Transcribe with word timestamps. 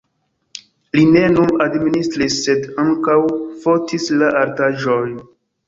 Li 0.95 1.03
ne 1.15 1.21
nur 1.33 1.53
administris, 1.65 2.39
sed 2.47 2.67
ankaŭ 2.85 3.19
fotis 3.67 4.11
la 4.25 4.33
artaĵojn. 4.43 5.17